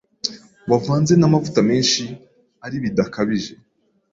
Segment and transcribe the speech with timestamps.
[0.71, 2.03] wavanze n’amavuta menshi
[2.65, 3.53] ari bidakabije